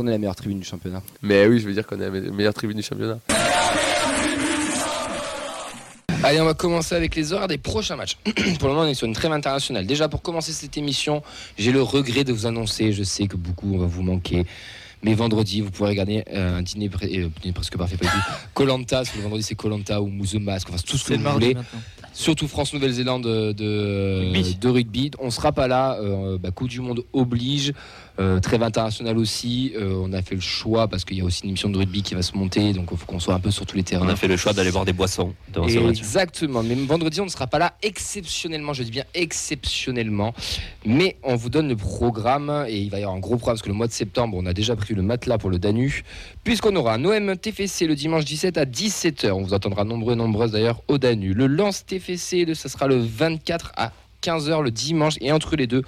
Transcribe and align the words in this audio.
qu'on 0.00 0.06
est 0.06 0.12
la 0.12 0.18
meilleure 0.18 0.36
tribune 0.36 0.60
du 0.60 0.66
championnat. 0.66 1.02
Mais 1.22 1.46
oui, 1.46 1.60
je 1.60 1.66
veux 1.66 1.74
dire 1.74 1.86
qu'on 1.86 2.00
est 2.00 2.10
la 2.10 2.10
meilleure 2.10 2.54
tribune 2.54 2.76
du 2.76 2.82
championnat. 2.82 3.18
Allez, 6.22 6.40
on 6.40 6.44
va 6.44 6.54
commencer 6.54 6.94
avec 6.94 7.14
les 7.16 7.32
horaires 7.32 7.48
des 7.48 7.58
prochains 7.58 7.96
matchs. 7.96 8.16
pour 8.58 8.68
le 8.68 8.74
moment, 8.74 8.86
on 8.86 8.86
est 8.86 8.94
sur 8.94 9.06
une 9.06 9.14
trêve 9.14 9.32
internationale. 9.32 9.86
Déjà, 9.86 10.08
pour 10.08 10.22
commencer 10.22 10.52
cette 10.52 10.76
émission, 10.76 11.22
j'ai 11.58 11.72
le 11.72 11.82
regret 11.82 12.24
de 12.24 12.32
vous 12.32 12.46
annoncer, 12.46 12.92
je 12.92 13.02
sais 13.02 13.26
que 13.26 13.36
beaucoup, 13.36 13.74
on 13.74 13.78
va 13.78 13.86
vous 13.86 14.02
manquer. 14.02 14.44
Mais 15.02 15.14
vendredi, 15.14 15.62
vous 15.62 15.70
pourrez 15.70 15.90
regarder 15.90 16.24
euh, 16.30 16.58
un 16.58 16.62
dîner, 16.62 16.90
euh, 17.02 17.28
presque 17.54 17.78
parfait, 17.78 17.96
pas 17.96 18.04
du 18.04 18.12
tout. 18.12 18.32
Colanta, 18.54 19.02
le 19.16 19.22
vendredi 19.22 19.42
c'est 19.42 19.54
Colanta 19.54 20.02
ou 20.02 20.08
Mousse 20.08 20.34
Masque, 20.34 20.68
enfin 20.68 20.78
tout 20.86 20.98
ce 20.98 21.08
que 21.08 21.14
vous 21.14 21.30
voulez. 21.30 21.56
Surtout 22.12 22.48
France-Nouvelle-Zélande 22.48 23.22
de, 23.22 23.52
de, 23.52 24.68
rugby. 24.68 25.10
On 25.20 25.30
sera 25.30 25.52
pas 25.52 25.68
là. 25.68 25.96
Euh, 26.00 26.38
bah, 26.38 26.50
coup 26.50 26.68
du 26.68 26.80
Monde 26.80 27.04
oblige. 27.12 27.72
Euh, 28.20 28.38
trêve 28.38 28.62
internationale 28.62 29.16
aussi. 29.16 29.72
Euh, 29.76 29.94
on 30.04 30.12
a 30.12 30.20
fait 30.20 30.34
le 30.34 30.42
choix 30.42 30.88
parce 30.88 31.06
qu'il 31.06 31.16
y 31.16 31.22
a 31.22 31.24
aussi 31.24 31.44
une 31.44 31.50
émission 31.50 31.70
de 31.70 31.78
rugby 31.78 32.02
qui 32.02 32.14
va 32.14 32.20
se 32.20 32.36
monter, 32.36 32.74
donc 32.74 32.88
il 32.92 32.98
faut 32.98 33.06
qu'on 33.06 33.18
soit 33.18 33.32
un 33.32 33.40
peu 33.40 33.50
sur 33.50 33.64
tous 33.64 33.76
les 33.76 33.82
terrains. 33.82 34.04
On 34.04 34.10
a 34.10 34.16
fait 34.16 34.28
le 34.28 34.36
choix 34.36 34.52
d'aller 34.52 34.68
voir 34.68 34.84
des 34.84 34.92
boissons. 34.92 35.32
Exactement. 35.88 36.62
Mais 36.62 36.74
vendredi, 36.74 37.18
on 37.22 37.24
ne 37.24 37.30
sera 37.30 37.46
pas 37.46 37.58
là 37.58 37.72
exceptionnellement. 37.82 38.74
Je 38.74 38.82
dis 38.82 38.90
bien 38.90 39.04
exceptionnellement. 39.14 40.34
Mais 40.84 41.16
on 41.22 41.34
vous 41.34 41.48
donne 41.48 41.68
le 41.68 41.76
programme 41.76 42.66
et 42.68 42.78
il 42.78 42.90
va 42.90 42.98
y 42.98 43.02
avoir 43.02 43.16
un 43.16 43.20
gros 43.20 43.36
programme 43.36 43.54
parce 43.54 43.62
que 43.62 43.68
le 43.68 43.74
mois 43.74 43.86
de 43.86 43.92
septembre, 43.92 44.36
on 44.38 44.44
a 44.44 44.52
déjà 44.52 44.76
pris 44.76 44.94
le 44.94 45.02
matelas 45.02 45.38
pour 45.38 45.48
le 45.48 45.58
Danu, 45.58 46.04
puisqu'on 46.44 46.76
aura 46.76 46.94
un 46.94 47.04
OM 47.04 47.36
TFC 47.36 47.86
le 47.86 47.94
dimanche 47.94 48.26
17 48.26 48.58
à 48.58 48.66
17h. 48.66 49.30
On 49.30 49.42
vous 49.42 49.54
attendra 49.54 49.84
nombreux 49.84 50.12
et 50.12 50.16
nombreuses 50.16 50.52
d'ailleurs 50.52 50.82
au 50.88 50.98
Danu. 50.98 51.32
Le 51.32 51.46
Lance 51.46 51.86
TFC, 51.86 52.54
ça 52.54 52.68
sera 52.68 52.86
le 52.86 52.98
24 52.98 53.72
à 53.78 53.92
15h 54.22 54.62
le 54.62 54.70
dimanche 54.70 55.14
et 55.22 55.32
entre 55.32 55.56
les 55.56 55.66
deux 55.66 55.84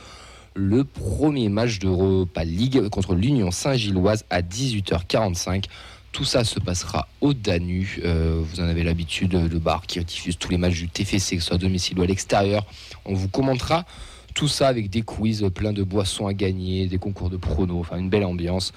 le 0.55 0.84
premier 0.84 1.48
match 1.48 1.79
d'Europa 1.79 2.45
League 2.45 2.88
contre 2.88 3.15
l'Union 3.15 3.51
Saint-Gilloise 3.51 4.24
à 4.30 4.43
18h45. 4.43 5.65
Tout 6.13 6.24
ça 6.24 6.45
se 6.45 6.60
passera 6.60 7.09
au 7.21 7.32
Danu. 7.32 8.01
Euh, 8.04 8.43
vous 8.43 8.60
en 8.60 8.65
avez 8.65 8.82
l'habitude, 8.82 9.32
le 9.32 9.59
bar 9.59 9.87
qui 9.87 10.02
diffuse 10.04 10.37
tous 10.37 10.51
les 10.51 10.59
matchs 10.59 10.74
du 10.74 10.88
TFC, 10.88 11.37
que 11.37 11.43
ce 11.43 11.49
soit 11.49 11.57
à 11.57 11.59
domicile 11.59 11.99
ou 11.99 12.02
à 12.02 12.07
l'extérieur. 12.07 12.66
On 13.04 13.15
vous 13.15 13.29
commentera 13.29 13.87
tout 14.35 14.49
ça 14.49 14.68
avec 14.68 14.90
des 14.90 15.02
quiz, 15.02 15.46
plein 15.54 15.73
de 15.73 15.82
boissons 15.82 16.27
à 16.27 16.35
gagner, 16.35 16.87
des 16.87 16.99
concours 16.99 17.30
de 17.30 17.37
pronos, 17.37 17.80
enfin 17.80 17.96
une 17.96 18.10
belle 18.10 18.24
ambiance. 18.24 18.73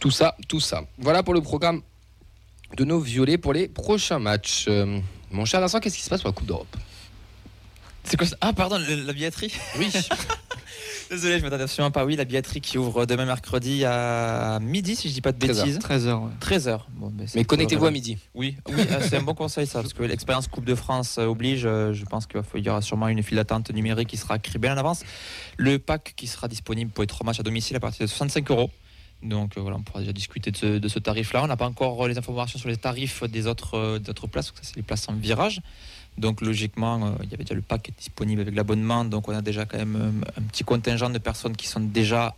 Tout 0.00 0.10
ça, 0.10 0.36
tout 0.48 0.60
ça. 0.60 0.84
Voilà 0.98 1.22
pour 1.22 1.34
le 1.34 1.40
programme 1.40 1.80
de 2.76 2.84
nos 2.84 3.00
violets 3.00 3.38
pour 3.38 3.52
les 3.52 3.68
prochains 3.68 4.18
matchs. 4.18 4.66
Euh, 4.68 5.00
mon 5.30 5.44
cher 5.44 5.60
Vincent, 5.60 5.80
qu'est-ce 5.80 5.96
qui 5.96 6.02
se 6.02 6.10
passe 6.10 6.20
pour 6.20 6.30
la 6.30 6.34
Coupe 6.34 6.46
d'Europe? 6.46 6.76
C'est 8.02 8.18
quoi 8.18 8.26
ça? 8.26 8.36
Ah, 8.40 8.52
pardon, 8.52 8.78
la 8.78 9.12
billetterie? 9.12 9.52
Oui. 9.78 9.90
Désolé, 11.10 11.38
je 11.38 11.44
m'attendais 11.44 11.64
absolument 11.64 11.90
pas. 11.90 12.04
Oui, 12.04 12.16
la 12.16 12.24
billetterie 12.24 12.60
qui 12.60 12.78
ouvre 12.78 13.06
demain 13.06 13.24
mercredi 13.24 13.84
à 13.84 14.58
midi, 14.60 14.96
si 14.96 15.08
je 15.08 15.14
dis 15.14 15.20
pas 15.20 15.32
de 15.32 15.38
bêtises. 15.38 15.78
13h. 15.78 16.30
13h. 16.40 16.80
mais, 17.34 17.44
connectez-vous 17.44 17.86
à 17.86 17.90
midi. 17.90 18.18
Oui, 18.34 18.56
oui 18.68 18.82
ah, 18.90 19.00
c'est 19.00 19.16
un 19.16 19.22
bon 19.22 19.34
conseil 19.34 19.66
ça, 19.66 19.80
parce 19.80 19.92
que 19.92 20.02
l'expérience 20.02 20.48
Coupe 20.48 20.64
de 20.64 20.74
France 20.74 21.18
euh, 21.18 21.26
oblige. 21.26 21.66
Euh, 21.66 21.92
je 21.92 22.04
pense 22.04 22.26
qu'il 22.26 22.64
y 22.64 22.68
aura 22.68 22.82
sûrement 22.82 23.08
une 23.08 23.22
file 23.22 23.36
d'attente 23.36 23.70
numérique 23.70 24.08
qui 24.08 24.16
sera 24.16 24.38
créée 24.38 24.58
bien 24.58 24.74
en 24.74 24.78
avance. 24.78 25.04
Le 25.56 25.78
pack 25.78 26.14
qui 26.16 26.26
sera 26.26 26.48
disponible 26.48 26.90
pour 26.90 27.02
les 27.02 27.08
trois 27.08 27.24
matchs 27.24 27.40
à 27.40 27.42
domicile 27.42 27.76
à 27.76 27.80
partir 27.80 28.04
de 28.04 28.10
65 28.10 28.50
euros. 28.50 28.70
Donc 29.22 29.56
euh, 29.56 29.60
voilà, 29.60 29.76
on 29.76 29.82
pourra 29.82 30.00
déjà 30.00 30.12
discuter 30.12 30.50
de 30.50 30.88
ce, 30.88 30.98
tarif-là. 30.98 31.44
On 31.44 31.46
n'a 31.46 31.56
pas 31.56 31.66
encore 31.66 32.06
les 32.08 32.18
informations 32.18 32.58
sur 32.58 32.68
les 32.68 32.76
tarifs 32.76 33.24
des 33.24 33.46
autres, 33.46 33.98
des 33.98 34.10
autres 34.10 34.26
places, 34.26 34.50
parce 34.50 34.60
que 34.60 34.66
ça 34.66 34.72
c'est 34.72 34.76
les 34.76 34.82
places 34.82 35.08
en 35.08 35.14
virage. 35.14 35.60
Donc 36.16 36.40
logiquement, 36.40 37.04
euh, 37.04 37.10
il 37.22 37.30
y 37.30 37.34
avait 37.34 37.44
déjà 37.44 37.54
le 37.54 37.62
pack 37.62 37.90
disponible 37.98 38.40
avec 38.40 38.54
l'abonnement, 38.54 39.04
donc 39.04 39.28
on 39.28 39.34
a 39.34 39.42
déjà 39.42 39.64
quand 39.64 39.78
même 39.78 39.96
euh, 39.96 40.40
un 40.40 40.42
petit 40.42 40.64
contingent 40.64 41.10
de 41.10 41.18
personnes 41.18 41.56
qui 41.56 41.66
sont 41.66 41.80
déjà 41.80 42.34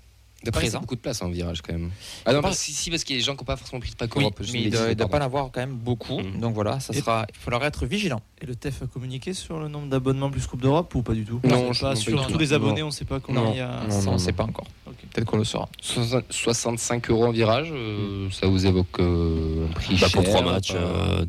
de 0.47 0.51
présent. 0.51 0.81
beaucoup 0.81 0.97
de 0.97 1.01
place 1.01 1.23
en 1.23 1.29
virage 1.29 1.63
quand 1.63 1.73
même. 1.73 1.91
Ah 2.25 2.33
non, 2.33 2.43
si, 2.53 2.73
si, 2.73 2.91
parce 2.91 3.05
qu'il 3.05 3.17
y 3.17 3.19
a 3.19 3.21
des 3.21 3.27
gens 3.27 3.35
qui 3.35 3.43
n'ont 3.43 3.47
pas 3.47 3.57
forcément 3.57 3.81
pris 3.81 3.91
de 3.91 3.97
pack 3.97 4.15
oui, 4.17 4.27
mais 4.53 4.63
il 4.63 4.71
ne 4.73 4.95
doit 4.95 5.09
pas 5.09 5.19
en 5.19 5.23
avoir 5.23 5.51
quand 5.53 5.61
même 5.61 5.77
beaucoup. 5.77 6.21
Mm. 6.21 6.41
Donc 6.41 6.55
voilà, 6.55 6.81
ça 6.81 6.93
sera, 6.93 7.27
il 7.29 7.39
faudra 7.39 7.67
être 7.67 7.87
vigilant. 7.87 8.23
Et 8.41 8.47
le 8.47 8.55
TEF 8.55 8.83
a 8.83 8.87
communiqué 8.87 9.33
sur 9.33 9.59
le 9.59 9.69
nombre 9.69 9.89
d'abonnements 9.89 10.31
plus 10.31 10.47
Coupe 10.47 10.63
d'Europe 10.63 10.95
ou 10.95 11.03
pas 11.03 11.15
du 11.15 11.25
tout? 11.25 11.41
Non, 11.45 11.73
pas 11.73 11.97
sur 11.97 12.27
tous 12.27 12.39
les 12.39 12.53
abonnés, 12.53 12.83
on 12.83 12.87
ne 12.87 12.91
sait 12.91 13.05
pas 13.05 13.21
combien 13.21 13.51
il 13.51 13.57
y 13.57 13.61
a. 13.61 13.81
on 14.07 14.13
ne 14.13 14.19
sait 14.19 14.33
pas 14.33 14.45
encore. 14.45 14.67
Peut-être 15.13 15.27
qu'on 15.27 15.39
le 15.39 15.45
saura. 15.45 15.69
65 15.81 17.11
euros 17.11 17.27
en 17.27 17.31
virage, 17.31 17.69
euh, 17.73 18.29
ça 18.31 18.47
vous 18.47 18.67
évoque 18.67 19.01
un 19.01 19.73
prix 19.75 19.97
bah, 20.01 20.09
Pour 20.13 20.25
trois 20.25 20.43
matchs, 20.43 20.75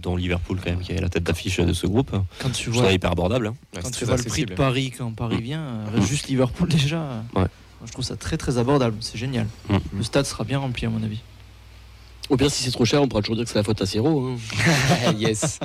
dont 0.02 0.16
Liverpool 0.16 0.60
quand 0.64 0.72
même, 0.72 0.82
qui 0.82 0.92
est 0.92 1.02
la 1.02 1.10
tête 1.10 1.24
d'affiche 1.24 1.60
de 1.60 1.74
ce 1.74 1.88
groupe. 1.88 2.12
Quand 2.40 2.52
tu 2.52 2.70
vois, 2.70 2.92
hyper 2.92 3.12
abordable. 3.12 3.48
Hein. 3.48 3.80
Quand 3.82 3.92
tu 3.92 4.06
vois 4.06 4.18
le 4.18 4.24
prix 4.24 4.46
de 4.46 4.54
Paris 4.54 4.92
quand 4.98 5.12
Paris 5.12 5.42
vient, 5.42 5.86
juste 6.02 6.28
Liverpool 6.28 6.70
déjà. 6.70 7.24
Ouais 7.36 7.46
je 7.86 7.92
trouve 7.92 8.06
ça 8.06 8.16
très 8.16 8.38
très 8.38 8.58
abordable, 8.58 8.98
c'est 9.02 9.18
génial. 9.18 9.48
Mm. 9.70 9.78
Le 9.96 10.04
stade 10.04 10.26
sera 10.26 10.44
bien 10.44 10.60
rempli 10.60 10.86
à 10.86 10.90
mon 10.90 11.04
avis. 11.04 11.22
Au 12.30 12.36
pire, 12.36 12.52
si 12.52 12.64
c'est 12.64 12.72
trop 12.72 12.84
cher, 12.84 13.02
on 13.02 13.08
pourra 13.08 13.22
toujours 13.22 13.38
dire 13.38 13.46
que 13.46 13.52
c'est 13.52 13.58
la 13.58 13.64
faute 13.64 13.82
à 13.82 13.86
Siro. 13.86 14.28
Hein. 14.28 15.14
yes. 15.18 15.60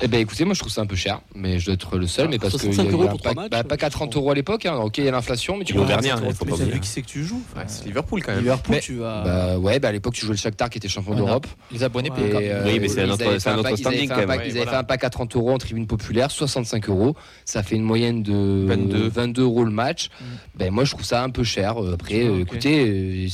eh 0.00 0.08
ben, 0.08 0.18
écoutez, 0.20 0.44
moi 0.46 0.54
je 0.54 0.60
trouve 0.60 0.72
ça 0.72 0.80
un 0.80 0.86
peu 0.86 0.96
cher, 0.96 1.20
mais 1.34 1.58
je 1.58 1.66
dois 1.66 1.74
être 1.74 1.98
le 1.98 2.06
seul, 2.06 2.28
mais 2.28 2.38
parce 2.38 2.56
que. 2.56 2.66
y 2.66 2.80
a, 2.80 2.84
euros 2.84 3.08
pour 3.08 3.20
pas, 3.20 3.34
bah, 3.50 3.64
pas 3.64 3.76
qu'à 3.76 3.90
30 3.90 4.16
euros 4.16 4.30
à 4.30 4.34
l'époque. 4.34 4.64
Hein. 4.64 4.76
Ok, 4.76 4.98
il 4.98 5.04
y 5.04 5.08
a 5.08 5.10
l'inflation, 5.10 5.58
mais 5.58 5.64
tu 5.64 5.74
peux 5.74 5.84
dernier. 5.84 6.12
Il 6.26 6.34
faut 6.34 6.46
pas 6.46 6.56
vu 6.56 6.80
qui 6.80 6.88
c'est 6.88 7.02
que 7.02 7.06
tu 7.06 7.24
joues. 7.24 7.42
c'est 7.66 7.84
Liverpool 7.84 8.22
quand 8.22 8.32
même. 8.32 8.40
Liverpool, 8.40 8.78
tu 8.80 8.94
vas. 8.94 9.22
Bah, 9.24 9.58
ouais, 9.58 9.78
bah, 9.78 9.88
à 9.88 9.92
l'époque, 9.92 10.14
tu 10.14 10.24
jouais 10.24 10.34
le 10.34 10.40
Shakhtar 10.40 10.70
qui 10.70 10.78
était 10.78 10.88
champion 10.88 11.14
d'Europe. 11.14 11.46
Les 11.70 11.82
abonnés 11.82 12.10
euh, 12.18 12.64
Oui, 12.64 12.78
mais 12.80 12.88
c'est 12.88 13.02
un 13.02 13.10
autre, 13.10 13.76
standing 13.76 14.08
quand 14.08 14.26
même. 14.26 14.40
Ils 14.46 14.56
avaient 14.58 14.70
fait 14.70 14.76
un 14.76 14.84
pack 14.84 15.04
à 15.04 15.10
30 15.10 15.36
euros 15.36 15.52
en 15.52 15.58
tribune 15.58 15.86
populaire, 15.86 16.30
65 16.30 16.88
euros. 16.88 17.14
Ça 17.44 17.62
fait 17.62 17.76
une 17.76 17.82
moyenne 17.82 18.22
de 18.22 18.66
22 18.66 19.42
euros 19.42 19.64
le 19.64 19.70
match. 19.70 20.08
Mm. 20.08 20.24
Ben, 20.56 20.70
moi, 20.72 20.84
je 20.84 20.92
trouve 20.92 21.04
ça 21.04 21.22
un 21.22 21.30
peu 21.30 21.44
cher. 21.44 21.76
Après, 21.92 22.24
écoutez, 22.40 23.28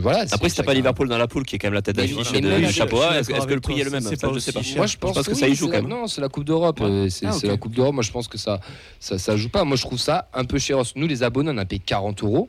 voilà. 0.00 0.24
Après, 0.32 0.48
si 0.48 0.56
t'as 0.56 0.64
pas 0.64 0.74
Liverpool 0.74 1.08
dans 1.08 1.18
la 1.18 1.28
poule, 1.28 1.44
qui 1.44 1.54
est 1.54 1.67
quand 1.68 1.74
même 1.74 1.74
la 1.74 1.82
tête 1.82 1.96
d'affiche 1.96 2.74
chapeau. 2.74 3.02
Est-ce 3.02 3.46
que 3.46 3.54
le 3.54 3.60
prix 3.60 3.80
est 3.80 3.84
le 3.84 3.90
même 3.90 4.02
Je 4.02 4.08
sais 4.08 4.16
pas. 4.16 4.62
Moi, 4.76 4.86
je 4.86 4.96
pense 4.96 5.26
que 5.26 5.34
ça 5.34 5.48
y 5.48 5.54
joue 5.54 5.66
quand 5.66 5.82
même. 5.82 5.88
Non, 5.88 6.06
c'est 6.06 6.20
la 6.20 6.28
Coupe 6.28 6.44
d'Europe. 6.44 6.80
Euh, 6.80 7.08
ah, 7.24 7.32
c'est 7.32 7.46
la 7.46 7.56
Coupe 7.56 7.74
d'Europe. 7.74 7.94
Moi, 7.94 8.02
je 8.02 8.10
pense 8.10 8.28
que 8.28 8.38
ça, 8.38 8.60
ça, 9.00 9.36
joue 9.36 9.48
pas. 9.48 9.64
Moi, 9.64 9.76
je 9.76 9.82
trouve 9.82 9.98
ça 9.98 10.28
un 10.34 10.44
peu 10.44 10.58
cher. 10.58 10.78
Nous, 10.96 11.06
les 11.06 11.22
abonnés, 11.22 11.50
on 11.52 11.58
a 11.58 11.64
payé 11.64 11.82
40 11.84 12.22
euros. 12.22 12.48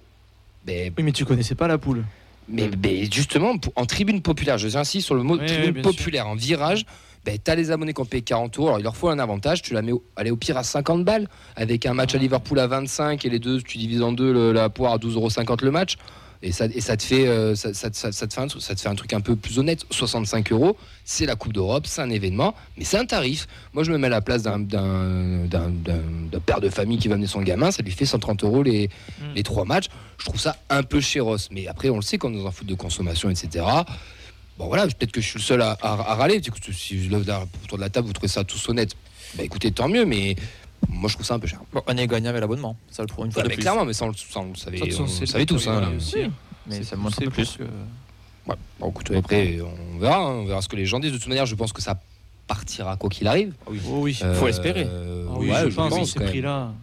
Oui, 0.68 0.91
mais 1.00 1.12
tu 1.12 1.25
connaissais 1.25 1.56
pas 1.56 1.68
la 1.68 1.78
poule. 1.78 2.03
Mais, 2.47 2.69
justement, 3.12 3.56
en 3.75 3.85
tribune 3.85 4.22
populaire, 4.22 4.57
je 4.57 4.78
insiste 4.78 5.06
sur 5.06 5.16
le 5.16 5.24
mot 5.24 5.38
tribune 5.38 5.81
populaire, 5.81 6.28
en 6.28 6.36
virage, 6.36 6.86
ben, 7.25 7.38
tu 7.44 7.51
as 7.51 7.56
les 7.56 7.69
abonnés 7.69 7.94
qui 7.94 8.01
ont 8.01 8.06
payé 8.06 8.24
40 8.24 8.57
euros. 8.57 8.68
Alors, 8.68 8.80
il 8.80 8.84
leur 8.84 8.96
faut 8.96 9.09
un 9.09 9.19
avantage. 9.19 9.62
Tu 9.62 9.74
la 9.74 9.81
mets 9.81 9.91
au, 9.91 10.03
au 10.18 10.36
pire 10.36 10.57
à 10.57 10.63
50 10.63 11.03
balles. 11.03 11.28
Avec 11.56 11.86
un 11.86 11.94
match 11.94 12.16
à 12.16 12.18
Liverpool 12.18 12.59
à 12.59 12.68
25 12.68 13.25
et 13.25 13.30
les 13.30 13.40
deux, 13.40 13.62
tu 13.62 13.78
divises 13.78 14.01
en 14.01 14.12
deux 14.12 14.51
la 14.51 14.69
poire 14.69 14.94
à 14.94 14.97
12,50 14.97 15.16
euros 15.16 15.57
le 15.62 15.72
match. 15.72 15.97
Et 16.41 16.53
ça, 16.53 16.66
et 16.66 16.79
ça, 16.79 16.95
te 16.95 17.03
fait, 17.03 17.27
euh, 17.27 17.53
ça, 17.53 17.73
ça, 17.73 17.91
ça, 17.91 18.11
te 18.11 18.33
fait 18.33 18.41
un, 18.41 18.47
ça 18.47 18.73
te 18.73 18.79
fait 18.79 18.88
un 18.88 18.95
truc 18.95 19.11
un 19.11 19.19
peu 19.19 19.35
plus 19.35 19.59
honnête. 19.59 19.85
65 19.89 20.53
euros, 20.53 20.77
c'est 21.03 21.25
la 21.25 21.35
Coupe 21.35 21.51
d'Europe, 21.51 21.85
c'est 21.85 22.01
un 22.01 22.09
événement, 22.09 22.55
mais 22.77 22.85
c'est 22.85 22.97
un 22.97 23.05
tarif. 23.05 23.47
Moi, 23.73 23.83
je 23.83 23.91
me 23.91 23.97
mets 23.97 24.07
à 24.07 24.11
la 24.11 24.22
place 24.22 24.44
d'un 24.44 24.66
père 26.45 26.61
de 26.61 26.69
famille 26.69 26.97
qui 26.97 27.09
va 27.09 27.16
amener 27.16 27.27
son 27.27 27.41
gamin, 27.41 27.72
ça 27.72 27.83
lui 27.83 27.91
fait 27.91 28.05
130 28.05 28.45
euros 28.45 28.63
les, 28.63 28.88
mm. 28.88 29.33
les 29.35 29.44
trois 29.44 29.66
matchs. 29.66 29.88
Je 30.17 30.25
trouve 30.25 30.39
ça 30.39 30.55
un 30.69 30.83
peu 30.83 31.01
chéros. 31.01 31.35
Mais 31.51 31.67
après, 31.67 31.89
on 31.89 31.97
le 31.97 32.01
sait, 32.01 32.17
quand 32.17 32.29
on 32.29 32.33
est 32.33 32.41
dans 32.41 32.47
un 32.47 32.51
foot 32.51 32.67
de 32.67 32.75
consommation, 32.75 33.29
etc. 33.29 33.66
Bon, 34.57 34.67
voilà, 34.67 34.88
peut-être 34.88 35.11
que 35.11 35.19
je 35.19 35.27
suis 35.27 35.39
le 35.39 35.44
seul 35.44 35.61
à, 35.61 35.77
à, 35.81 36.16
râler. 36.16 36.41
Si 36.71 37.03
je 37.03 37.09
lève 37.09 37.29
autour 37.63 37.77
de 37.77 37.83
la 37.83 37.89
table, 37.89 38.07
vous 38.07 38.13
trouvez 38.13 38.29
ça 38.29 38.45
tous 38.45 38.69
honnête, 38.69 38.95
bah 39.35 39.44
écoutez, 39.44 39.71
tant 39.71 39.89
mieux, 39.89 40.06
mais 40.06 40.35
moi, 40.88 41.09
je 41.09 41.16
trouve 41.16 41.25
ça 41.25 41.35
un 41.35 41.40
peu 41.40 41.47
cher. 41.47 41.59
on 41.73 41.97
est 41.97 42.07
gagnant 42.07 42.29
avec 42.29 42.41
l'abonnement. 42.41 42.75
Ça 42.90 43.03
le 43.03 43.07
prouve 43.07 43.25
une 43.25 43.31
fois 43.31 43.44
de 43.44 43.47
mais 43.47 43.56
plus. 43.56 43.62
Clairement, 43.62 43.85
mais 43.85 43.94
ça, 43.94 44.06
on, 44.06 44.09
le 44.09 44.13
savait, 44.56 44.81
on, 45.00 45.07
savait 45.07 45.45
tous. 45.45 45.67
Hein, 45.67 45.94
Mais 46.67 46.84
ça 46.84 46.95
montre 46.95 47.22
un 47.22 47.25
peu 47.25 47.31
plus. 47.31 47.57
Que... 47.57 47.63
Ouais. 47.63 48.56
Bon, 48.79 48.89
écoute, 48.89 49.12
après, 49.16 49.59
on 49.62 50.00
verra. 50.00 50.18
Hein, 50.18 50.29
on 50.29 50.45
verra 50.45 50.62
ce 50.62 50.69
que 50.69 50.75
les 50.75 50.85
gens 50.85 51.00
disent. 51.00 51.12
De 51.12 51.18
toute 51.18 51.28
manière, 51.28 51.45
je 51.45 51.56
pense 51.56 51.73
que 51.73 51.81
ça 51.81 52.00
partira 52.47 52.97
quoi 52.97 53.09
qu'il 53.09 53.28
arrive. 53.28 53.53
Ah 53.66 53.69
oui, 53.72 53.81
oh, 53.88 54.00
oui. 54.01 54.19
Euh, 54.23 54.34
faut 54.35 54.47
espérer. 54.47 54.88
Ah 54.89 55.34
oui, 55.38 55.51
je, 55.69 55.75
pense, 55.75 56.12
ces 56.12 56.19
prix-là. 56.19 56.73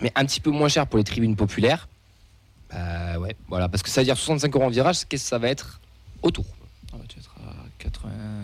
Mais 0.00 0.12
un 0.14 0.24
petit 0.24 0.40
peu 0.40 0.50
moins 0.50 0.68
cher 0.68 0.86
pour 0.86 0.98
les 0.98 1.04
tribunes 1.04 1.36
populaires. 1.36 1.88
Bah 2.70 3.18
ouais, 3.18 3.36
voilà. 3.48 3.68
Parce 3.68 3.82
que 3.82 3.90
ça 3.90 4.00
veut 4.00 4.06
dire 4.06 4.16
65 4.16 4.54
euros 4.54 4.64
en 4.64 4.70
virage, 4.70 5.06
qu'est-ce 5.08 5.24
que 5.24 5.28
ça 5.28 5.38
va 5.38 5.48
être 5.48 5.80
autour? 6.22 6.44
ah 6.44 6.55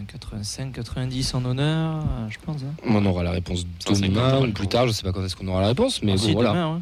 85, 0.08 0.72
90 0.72 1.34
en 1.34 1.44
honneur, 1.44 2.04
je 2.28 2.38
pense. 2.44 2.62
Hein. 2.62 2.74
On 2.86 3.04
aura 3.06 3.22
la 3.22 3.30
réponse 3.30 3.66
demain 3.86 4.40
ou 4.40 4.52
plus 4.52 4.68
tard, 4.68 4.86
je 4.86 4.92
sais 4.92 5.02
pas 5.02 5.12
quand 5.12 5.24
est-ce 5.24 5.36
qu'on 5.36 5.48
aura 5.48 5.60
la 5.60 5.68
réponse, 5.68 6.02
mais 6.02 6.16
bon, 6.16 6.32
voilà. 6.32 6.78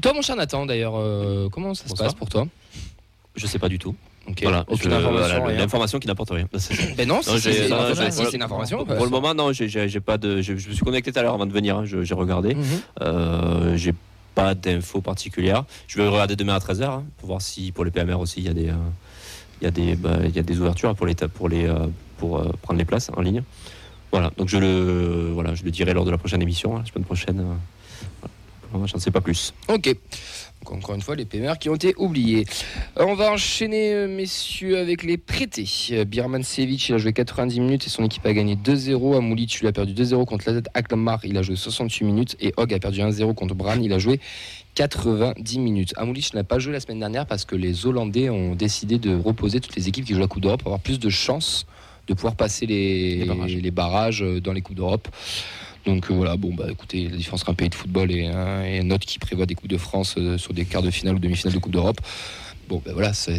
Toi, 0.00 0.12
mon 0.14 0.22
cher 0.22 0.36
Nathan, 0.36 0.64
d'ailleurs, 0.66 0.94
euh, 0.96 1.48
comment 1.50 1.74
ça 1.74 1.88
se 1.88 1.94
passe 1.94 2.14
pour 2.14 2.28
toi? 2.28 2.46
Je 3.34 3.46
sais 3.46 3.58
pas 3.58 3.68
du 3.68 3.78
tout. 3.78 3.94
Voilà, 4.42 4.64
aucune 4.68 4.92
information. 4.92 5.46
L'information 5.46 5.98
qui 5.98 6.06
n'apporte 6.06 6.30
rien. 6.30 6.48
Mais 6.96 7.06
non, 7.06 7.20
c'est 7.22 7.66
une 7.66 8.42
information. 8.42 8.84
Pour 8.84 9.04
le 9.04 9.10
moment, 9.10 9.34
non, 9.34 9.52
j'ai 9.52 10.00
pas 10.00 10.18
de. 10.18 10.40
Je, 10.40 10.52
me 10.52 10.58
suis 10.58 10.78
connecté 10.78 11.12
tout 11.12 11.18
à 11.18 11.22
l'heure 11.22 11.34
avant 11.34 11.46
de 11.46 11.52
venir. 11.52 11.78
Hein, 11.78 11.84
j'ai 11.84 12.14
regardé. 12.14 12.54
Mhm. 12.54 12.64
Euh, 13.00 13.76
j'ai 13.76 13.94
pas 14.34 14.54
d'infos 14.54 15.00
particulières. 15.00 15.64
Je 15.86 15.98
vais 16.00 16.08
regarder 16.08 16.36
demain 16.36 16.54
à 16.54 16.58
13h 16.58 16.84
hein, 16.84 17.04
pour 17.18 17.28
voir 17.28 17.42
si 17.42 17.72
pour 17.72 17.84
les 17.84 17.90
PMR 17.90 18.14
aussi 18.14 18.40
il 18.40 18.46
y 18.46 18.48
a 18.48 18.54
des. 18.54 18.68
Euh, 18.68 18.74
il 19.62 19.66
y, 19.66 19.68
a 19.68 19.70
des, 19.70 19.94
bah, 19.94 20.18
il 20.24 20.34
y 20.34 20.40
a 20.40 20.42
des 20.42 20.58
ouvertures 20.58 20.94
pour 20.96 21.06
les, 21.06 21.14
pour 21.14 21.48
les, 21.48 21.72
pour 22.18 22.38
euh, 22.38 22.50
prendre 22.62 22.78
les 22.78 22.84
places 22.84 23.10
en 23.16 23.20
ligne. 23.20 23.42
Voilà, 24.10 24.30
donc 24.36 24.48
je 24.48 24.58
le, 24.58 25.30
voilà, 25.32 25.54
je 25.54 25.62
le 25.64 25.70
dirai 25.70 25.94
lors 25.94 26.04
de 26.04 26.10
la 26.10 26.18
prochaine 26.18 26.42
émission, 26.42 26.76
la 26.76 26.84
semaine 26.84 27.04
prochaine. 27.04 27.44
Euh, 28.74 28.86
J'en 28.86 28.98
sais 28.98 29.10
pas 29.10 29.20
plus. 29.20 29.52
Ok. 29.68 29.94
encore 30.66 30.94
une 30.94 31.02
fois, 31.02 31.16
les 31.16 31.24
PMR 31.24 31.54
qui 31.58 31.68
ont 31.68 31.74
été 31.74 31.94
oubliés. 31.96 32.44
Euh, 32.98 33.04
on 33.06 33.14
va 33.14 33.32
enchaîner, 33.32 33.92
euh, 33.92 34.08
messieurs, 34.08 34.78
avec 34.78 35.02
les 35.02 35.16
prêtés. 35.16 35.68
Euh, 35.90 36.04
Birman 36.04 36.42
Sevic, 36.42 36.88
il 36.88 36.94
a 36.94 36.98
joué 36.98 37.12
90 37.12 37.60
minutes 37.60 37.86
et 37.86 37.90
son 37.90 38.04
équipe 38.04 38.24
a 38.26 38.32
gagné 38.32 38.56
2-0. 38.56 39.16
Amoulic, 39.16 39.60
lui 39.60 39.68
a 39.68 39.72
perdu 39.72 39.92
2-0 39.94 40.24
contre 40.24 40.50
la 40.50 40.60
Aklamar, 40.74 41.20
il 41.24 41.36
a 41.36 41.42
joué 41.42 41.56
68 41.56 42.04
minutes. 42.04 42.36
Et 42.40 42.52
Hogg 42.56 42.72
a 42.74 42.78
perdu 42.78 43.00
1-0 43.00 43.34
contre 43.34 43.54
Bran, 43.54 43.80
il 43.80 43.92
a 43.92 43.98
joué 43.98 44.20
90 44.74 45.58
minutes. 45.58 45.92
Amoulic 45.96 46.32
n'a 46.34 46.44
pas 46.44 46.58
joué 46.58 46.72
la 46.72 46.80
semaine 46.80 47.00
dernière 47.00 47.26
parce 47.26 47.44
que 47.44 47.56
les 47.56 47.86
Hollandais 47.86 48.30
ont 48.30 48.54
décidé 48.54 48.98
de 48.98 49.14
reposer 49.14 49.60
toutes 49.60 49.76
les 49.76 49.88
équipes 49.88 50.04
qui 50.04 50.14
jouent 50.14 50.20
la 50.20 50.28
Coupe 50.28 50.42
d'Europe 50.42 50.62
pour 50.62 50.68
avoir 50.68 50.80
plus 50.80 50.98
de 50.98 51.10
chances 51.10 51.66
de 52.08 52.14
pouvoir 52.14 52.34
passer 52.34 52.66
les, 52.66 53.24
les 53.46 53.70
barrages 53.70 54.24
dans 54.42 54.52
les 54.52 54.60
Coupes 54.60 54.76
d'Europe. 54.76 55.08
Donc 55.86 56.10
euh, 56.10 56.14
voilà, 56.14 56.36
bon, 56.36 56.54
bah 56.54 56.66
écoutez, 56.70 57.08
la 57.08 57.16
différence 57.16 57.42
entre 57.42 57.50
un 57.50 57.54
pays 57.54 57.68
de 57.68 57.74
football 57.74 58.10
et, 58.12 58.26
un 58.26 58.90
autre 58.90 59.06
qui 59.06 59.18
prévoit 59.18 59.46
des 59.46 59.54
Coupes 59.54 59.70
de 59.70 59.76
France 59.76 60.14
euh, 60.16 60.38
sur 60.38 60.54
des 60.54 60.64
quarts 60.64 60.82
de 60.82 60.90
finale 60.90 61.16
ou 61.16 61.18
demi-finale 61.18 61.54
de 61.54 61.58
Coupe 61.58 61.72
d'Europe. 61.72 62.00
Bon, 62.68 62.80
ben 62.84 62.92
voilà, 62.92 63.12
c'est 63.12 63.34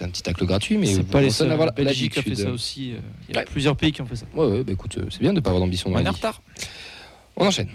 un 0.00 0.08
petit 0.08 0.22
tacle 0.22 0.44
gratuit, 0.46 0.78
mais 0.78 0.86
c'est 0.86 1.02
pas 1.02 1.20
les 1.20 1.30
seuls. 1.30 1.48
La 1.48 1.70
Belgique 1.70 2.16
a 2.18 2.22
fait 2.22 2.34
ça 2.34 2.50
aussi. 2.50 2.92
Euh, 2.92 2.98
il 3.28 3.36
y 3.36 3.38
a 3.38 3.42
plusieurs 3.42 3.76
pays 3.76 3.92
qui 3.92 4.00
ont 4.00 4.06
fait 4.06 4.16
ça. 4.16 4.26
Ouais, 4.34 4.46
ouais 4.46 4.64
bah 4.64 4.72
écoute, 4.72 4.98
c'est 5.10 5.20
bien 5.20 5.30
de 5.30 5.36
ne 5.36 5.40
pas 5.40 5.50
avoir 5.50 5.60
d'ambition 5.62 5.90
On 5.92 5.98
est 5.98 6.08
en 6.08 6.12
retard. 6.12 6.42
On 7.36 7.46
enchaîne. 7.46 7.68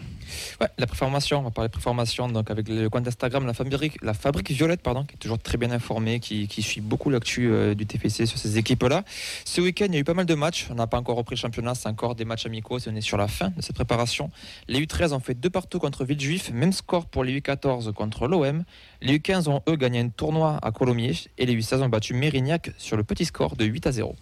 La 0.77 0.87
préformation, 0.87 1.39
on 1.39 1.43
va 1.43 1.51
parler 1.51 1.69
préformation 1.69 2.27
donc 2.27 2.51
avec 2.51 2.67
le 2.69 2.89
compte 2.89 3.07
Instagram 3.07 3.45
la 3.45 3.53
fabrique, 3.53 3.97
la 4.01 4.13
fabrique 4.13 4.51
Violette 4.51 4.81
pardon, 4.81 5.03
qui 5.03 5.15
est 5.15 5.17
toujours 5.17 5.39
très 5.39 5.57
bien 5.57 5.71
informée, 5.71 6.19
qui, 6.19 6.47
suit 6.61 6.81
beaucoup 6.81 7.09
l'actu 7.09 7.49
euh, 7.49 7.75
du 7.75 7.85
TFC 7.85 8.25
sur 8.25 8.37
ces 8.37 8.57
équipes-là. 8.57 9.03
Ce 9.45 9.61
week-end, 9.61 9.85
il 9.89 9.93
y 9.93 9.97
a 9.97 9.99
eu 9.99 10.03
pas 10.03 10.13
mal 10.13 10.25
de 10.25 10.33
matchs. 10.33 10.67
On 10.71 10.75
n'a 10.75 10.87
pas 10.87 10.97
encore 10.97 11.17
repris 11.17 11.35
le 11.35 11.39
championnat, 11.39 11.75
c'est 11.75 11.87
encore 11.87 12.15
des 12.15 12.25
matchs 12.25 12.45
amicaux. 12.45 12.79
On 12.87 12.95
est 12.95 13.01
sur 13.01 13.17
la 13.17 13.27
fin 13.27 13.49
de 13.49 13.61
cette 13.61 13.75
préparation. 13.75 14.31
Les 14.67 14.81
U13 14.81 15.13
ont 15.13 15.19
fait 15.19 15.33
deux 15.33 15.49
partout 15.49 15.79
contre 15.79 16.03
Villejuif, 16.03 16.51
même 16.51 16.73
score 16.73 17.05
pour 17.05 17.23
les 17.23 17.39
U14 17.39 17.93
contre 17.93 18.27
l'OM. 18.27 18.63
Les 19.01 19.19
U15 19.19 19.49
ont 19.49 19.61
eux 19.69 19.75
gagné 19.75 19.99
un 19.99 20.09
tournoi 20.09 20.59
à 20.61 20.71
Colomiers 20.71 21.15
et 21.37 21.45
les 21.45 21.55
U16 21.55 21.83
ont 21.83 21.89
battu 21.89 22.13
Mérignac 22.13 22.71
sur 22.77 22.97
le 22.97 23.03
petit 23.03 23.25
score 23.25 23.55
de 23.55 23.65
8 23.65 23.87
à 23.87 23.91
0. 23.91 24.15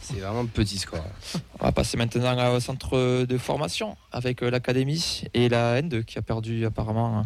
C'est 0.00 0.20
vraiment 0.20 0.46
petit 0.46 0.78
score. 0.78 1.04
On 1.60 1.64
va 1.64 1.72
passer 1.72 1.96
maintenant 1.96 2.54
au 2.54 2.60
centre 2.60 3.24
de 3.24 3.38
formation 3.38 3.96
avec 4.12 4.42
euh, 4.42 4.50
l'académie 4.50 5.24
et 5.34 5.48
la 5.48 5.80
N2 5.80 6.04
qui 6.04 6.18
a 6.18 6.22
perdu 6.22 6.64
apparemment 6.66 7.24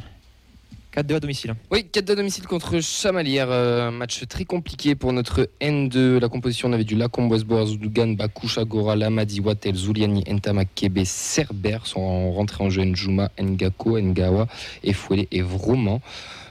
4-2 0.95 1.15
à 1.15 1.21
domicile. 1.21 1.55
Oui, 1.71 1.87
4-2 1.93 2.13
à 2.13 2.15
domicile 2.17 2.47
contre 2.47 2.81
Chamalière. 2.81 3.49
Euh, 3.51 3.89
un 3.89 3.91
match 3.91 4.27
très 4.27 4.45
compliqué 4.45 4.95
pour 4.95 5.13
notre 5.13 5.49
N2. 5.61 6.19
La 6.19 6.29
composition, 6.29 6.69
on 6.69 6.73
avait 6.73 6.85
du 6.85 6.97
Lacombe, 6.97 7.31
Westbois, 7.31 7.67
Zoudugan, 7.67 8.09
Bakusha, 8.09 8.65
Gora, 8.65 8.97
Lamadi, 8.97 9.41
Watel, 9.41 9.75
Zuliani, 9.75 10.25
Entama, 10.29 10.65
Kebe, 10.65 11.05
Cerber 11.05 11.79
sont 11.85 12.33
rentrés 12.33 12.65
en 12.65 12.71
jeu 12.71 12.83
Njuma, 12.83 13.31
Ngako, 13.41 14.01
Ngawa, 14.01 14.49
Efouele 14.83 15.27
et 15.31 15.43
Vroman. 15.43 16.01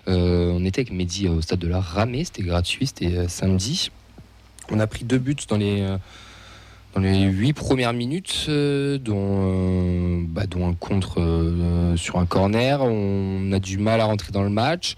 Euh, 0.08 0.54
on 0.54 0.64
était 0.64 0.82
avec 0.82 0.94
Mehdi 0.94 1.28
au 1.28 1.42
stade 1.42 1.60
de 1.60 1.68
la 1.68 1.82
Ramée, 1.82 2.24
c'était 2.24 2.44
gratuit, 2.44 2.88
c'était 2.88 3.28
samedi. 3.28 3.92
On 4.72 4.80
a 4.80 4.88
pris 4.88 5.06
deux 5.06 5.18
buts 5.18 5.36
dans 5.48 5.58
les, 5.58 5.82
euh, 5.82 5.98
huit 6.96 7.54
premières 7.54 7.94
minutes, 7.94 8.48
euh, 8.50 8.98
dont, 8.98 9.16
euh, 9.18 10.22
bah, 10.28 10.46
dont 10.46 10.68
un 10.68 10.74
contre 10.74 11.94
sur 11.96 12.18
un 12.20 12.26
corner. 12.26 12.82
On 12.82 13.52
a 13.54 13.60
du 13.60 13.78
mal 13.78 14.02
à 14.02 14.06
rentrer 14.06 14.32
dans 14.32 14.44
le 14.44 14.50
match. 14.50 14.96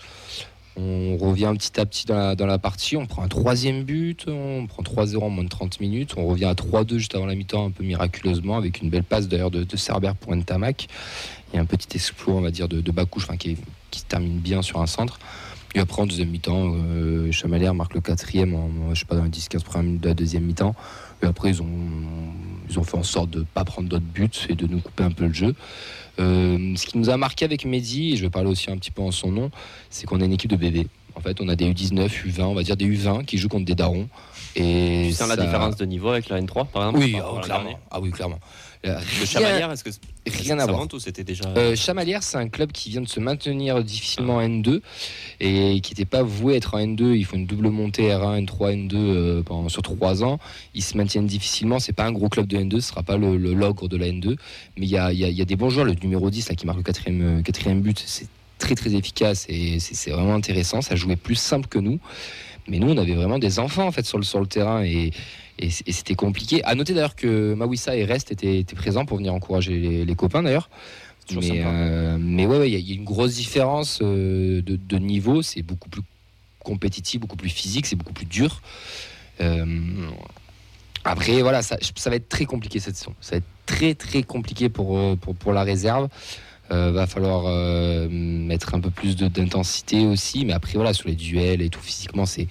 On 0.75 1.17
revient 1.17 1.53
petit 1.57 1.77
à 1.79 1.85
petit 1.85 2.05
dans 2.05 2.15
la, 2.15 2.35
dans 2.35 2.45
la 2.45 2.57
partie. 2.57 2.95
On 2.95 3.05
prend 3.05 3.21
un 3.21 3.27
troisième 3.27 3.83
but. 3.83 4.25
On 4.27 4.65
prend 4.65 4.81
3-0 4.81 5.21
en 5.21 5.29
moins 5.29 5.43
de 5.43 5.49
30 5.49 5.79
minutes. 5.81 6.13
On 6.17 6.25
revient 6.25 6.45
à 6.45 6.53
3-2 6.53 6.97
juste 6.97 7.15
avant 7.15 7.25
la 7.25 7.35
mi-temps, 7.35 7.65
un 7.65 7.71
peu 7.71 7.83
miraculeusement, 7.83 8.55
avec 8.55 8.81
une 8.81 8.89
belle 8.89 9.03
passe 9.03 9.27
d'ailleurs 9.27 9.51
de, 9.51 9.63
de 9.63 9.77
Cerber 9.77 10.13
pour 10.19 10.33
Ntamak. 10.35 10.87
Il 11.51 11.57
y 11.57 11.59
a 11.59 11.61
un 11.61 11.65
petit 11.65 11.95
exploit, 11.95 12.35
on 12.35 12.41
va 12.41 12.51
dire, 12.51 12.69
de, 12.69 12.79
de 12.79 12.91
Bakouche, 12.91 13.27
qui, 13.37 13.57
qui 13.91 13.99
se 13.99 14.05
termine 14.05 14.39
bien 14.39 14.61
sur 14.61 14.81
un 14.81 14.87
centre. 14.87 15.19
Et 15.75 15.79
après, 15.79 16.01
en 16.01 16.07
deuxième 16.07 16.29
mi-temps, 16.29 16.73
euh, 16.73 17.31
Chamalière 17.31 17.75
marque 17.75 17.93
le 17.93 18.01
quatrième, 18.01 18.55
en, 18.55 18.69
je 18.93 18.99
sais 18.99 19.05
pas, 19.05 19.15
dans 19.15 19.23
les 19.23 19.29
10-15 19.29 19.63
premières 19.63 19.83
minutes 19.83 20.01
de 20.01 20.07
la 20.07 20.13
deuxième 20.15 20.43
mi-temps. 20.43 20.75
Et 21.21 21.25
après, 21.25 21.49
ils 21.49 21.61
ont, 21.61 21.67
ils 22.69 22.79
ont 22.79 22.83
fait 22.83 22.97
en 22.97 23.03
sorte 23.03 23.29
de 23.29 23.39
ne 23.39 23.43
pas 23.43 23.65
prendre 23.65 23.87
d'autres 23.87 24.05
buts 24.05 24.29
et 24.49 24.55
de 24.55 24.65
nous 24.65 24.79
couper 24.79 25.03
un 25.03 25.11
peu 25.11 25.27
le 25.27 25.33
jeu. 25.33 25.55
Euh, 26.19 26.75
ce 26.75 26.85
qui 26.85 26.97
nous 26.97 27.09
a 27.09 27.17
marqué 27.17 27.45
avec 27.45 27.65
Mehdi, 27.65 28.13
et 28.13 28.15
je 28.17 28.23
vais 28.23 28.29
parler 28.29 28.49
aussi 28.49 28.71
un 28.71 28.77
petit 28.77 28.91
peu 28.91 29.01
en 29.01 29.11
son 29.11 29.31
nom, 29.31 29.51
c'est 29.89 30.05
qu'on 30.05 30.21
a 30.21 30.25
une 30.25 30.33
équipe 30.33 30.51
de 30.51 30.55
bébés. 30.55 30.87
En 31.15 31.21
fait, 31.21 31.39
on 31.41 31.49
a 31.49 31.55
des 31.55 31.71
U19, 31.71 32.07
U20, 32.27 32.43
on 32.43 32.53
va 32.53 32.63
dire 32.63 32.77
des 32.77 32.85
U20 32.85 33.25
qui 33.25 33.37
jouent 33.37 33.49
contre 33.49 33.65
des 33.65 33.75
darons. 33.75 34.07
Et 34.55 35.07
tu 35.09 35.13
sens 35.13 35.29
la 35.29 35.37
différence 35.37 35.75
de 35.75 35.85
niveau 35.85 36.09
avec 36.09 36.29
la 36.29 36.41
N3, 36.41 36.67
par 36.67 36.87
exemple? 36.87 36.99
Oui, 36.99 37.17
oh, 37.23 37.39
clairement. 37.39 37.79
Ah 37.91 37.99
oui, 37.99 38.11
clairement. 38.11 38.39
Le 38.83 39.25
Chamalière, 39.25 39.69
est-ce 39.71 39.83
que 39.83 39.89
rien 40.25 40.57
à 40.57 40.65
voir 40.65 40.87
c'était 40.99 41.25
déjà 41.25 41.43
euh, 41.57 41.75
Chamalière, 41.75 42.23
c'est 42.23 42.37
un 42.37 42.47
club 42.47 42.71
qui 42.71 42.89
vient 42.89 43.01
de 43.01 43.09
se 43.09 43.19
maintenir 43.19 43.83
difficilement 43.83 44.37
en 44.37 44.41
N2 44.41 44.81
et 45.41 45.81
qui 45.81 45.91
n'était 45.91 46.05
pas 46.05 46.23
voué 46.23 46.53
à 46.53 46.57
être 46.57 46.75
en 46.75 46.79
N2. 46.79 47.15
Ils 47.15 47.25
font 47.25 47.35
une 47.35 47.45
double 47.45 47.69
montée 47.69 48.09
R1, 48.09 48.45
N3, 48.45 48.87
N2 48.87 49.43
pendant, 49.43 49.67
sur 49.67 49.81
trois 49.81 50.23
ans. 50.23 50.39
Ils 50.75 50.83
se 50.83 50.95
maintiennent 50.95 51.27
difficilement. 51.27 51.79
C'est 51.79 51.93
pas 51.93 52.05
un 52.05 52.13
gros 52.13 52.29
club 52.29 52.47
de 52.47 52.57
N2, 52.57 52.79
ce 52.79 52.89
sera 52.89 53.03
pas 53.03 53.17
le, 53.17 53.35
logre 53.37 53.89
de 53.89 53.97
la 53.97 54.07
N2, 54.07 54.37
mais 54.77 54.85
il 54.85 54.89
y 54.89 54.97
a, 54.97 55.11
y 55.11 55.41
a, 55.41 55.45
des 55.45 55.55
bons 55.57 55.69
joueurs. 55.69 55.85
Le 55.85 55.93
numéro 55.93 56.29
10 56.29 56.47
là, 56.47 56.55
qui 56.55 56.65
marque 56.65 56.77
le 56.77 56.83
quatrième, 56.83 57.39
euh, 57.39 57.41
quatrième 57.41 57.81
but, 57.81 58.01
c'est 58.05 58.27
très 58.59 58.75
très 58.75 58.93
efficace 58.93 59.45
et 59.49 59.79
c'est 59.79 60.11
vraiment 60.11 60.35
intéressant. 60.35 60.81
Ça 60.81 60.95
jouait 60.95 61.15
plus 61.15 61.35
simple 61.35 61.67
que 61.67 61.79
nous. 61.79 61.99
Mais 62.67 62.77
nous, 62.77 62.89
on 62.89 62.97
avait 62.97 63.15
vraiment 63.15 63.39
des 63.39 63.57
enfants 63.57 63.87
en 63.87 63.91
fait 63.91 64.05
sur 64.05 64.19
le, 64.19 64.23
sur 64.23 64.39
le 64.39 64.45
terrain 64.45 64.83
et, 64.83 65.11
et, 65.57 65.69
c'était 65.69 66.15
compliqué. 66.15 66.63
À 66.63 66.75
noter 66.75 66.93
d'ailleurs 66.93 67.15
que 67.15 67.53
Mawissa 67.53 67.95
et 67.95 68.05
Rest 68.05 68.31
étaient, 68.31 68.63
présents 68.75 69.05
pour 69.05 69.17
venir 69.17 69.33
encourager 69.33 70.05
les, 70.05 70.15
copains 70.15 70.43
d'ailleurs. 70.43 70.69
Mais, 71.33 71.61
euh, 71.65 72.17
mais, 72.19 72.45
ouais, 72.45 72.69
il 72.69 72.79
y, 72.79 72.91
a 72.91 72.95
une 72.95 73.03
grosse 73.03 73.35
différence 73.35 73.99
euh, 74.01 74.61
de, 74.61 74.97
niveau. 74.97 75.41
C'est 75.41 75.61
beaucoup 75.61 75.89
plus 75.89 76.01
compétitif, 76.63 77.19
beaucoup 77.19 77.37
plus 77.37 77.49
physique, 77.49 77.85
c'est 77.85 77.95
beaucoup 77.95 78.13
plus 78.13 78.25
dur. 78.25 78.61
Euh, 79.41 79.65
après, 81.03 81.41
voilà, 81.41 81.61
ça, 81.61 81.77
ça, 81.81 82.09
va 82.09 82.15
être 82.15 82.29
très 82.29 82.45
compliqué 82.45 82.79
cette 82.79 82.95
saison. 82.95 83.15
Ça 83.21 83.31
va 83.31 83.37
être 83.37 83.45
très 83.65 83.95
très 83.95 84.23
compliqué 84.23 84.69
pour, 84.69 85.17
pour, 85.17 85.35
pour 85.35 85.53
la 85.53 85.63
réserve. 85.63 86.09
Va 86.69 87.07
falloir 87.07 87.43
mettre 88.09 88.75
un 88.75 88.79
peu 88.79 88.89
plus 88.89 89.15
d'intensité 89.15 90.05
aussi. 90.05 90.45
Mais 90.45 90.53
après, 90.53 90.73
voilà, 90.73 90.93
sur 90.93 91.07
les 91.07 91.15
duels 91.15 91.61
et 91.61 91.69
tout, 91.69 91.81
physiquement, 91.81 92.25
c'est 92.25 92.47